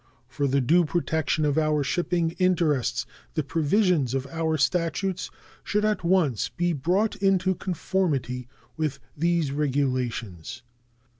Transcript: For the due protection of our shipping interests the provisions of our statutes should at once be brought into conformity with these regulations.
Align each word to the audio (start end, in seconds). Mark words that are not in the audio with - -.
For 0.27 0.47
the 0.47 0.61
due 0.61 0.83
protection 0.83 1.45
of 1.45 1.59
our 1.59 1.83
shipping 1.83 2.31
interests 2.39 3.05
the 3.35 3.43
provisions 3.43 4.15
of 4.15 4.25
our 4.25 4.57
statutes 4.57 5.29
should 5.63 5.85
at 5.85 6.03
once 6.03 6.49
be 6.49 6.73
brought 6.73 7.15
into 7.17 7.53
conformity 7.53 8.47
with 8.75 8.97
these 9.15 9.51
regulations. 9.51 10.63